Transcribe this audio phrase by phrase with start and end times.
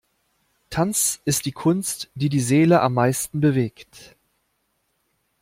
[0.71, 4.15] Tanz ist die Kunst, die die Seele am meisten bewegt.